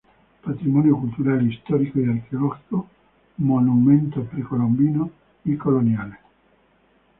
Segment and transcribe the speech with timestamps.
[0.43, 2.87] Patrimonio cultural: histórico y arqueológico,
[3.37, 5.11] monumentos precolombinos
[5.45, 6.17] y coloniales.